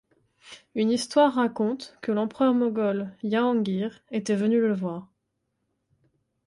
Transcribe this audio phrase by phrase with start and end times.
[0.73, 5.11] Une histoire raconte que l'empereur moghol Jahangir était venu le voir.